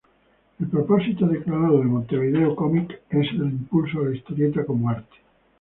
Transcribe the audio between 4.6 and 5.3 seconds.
como arte.